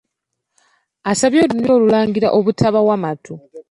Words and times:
Asabye 1.11 1.39
Olulyo 1.45 1.71
Olulangira 1.77 2.27
obutabawa 2.37 2.95
matu. 3.03 3.33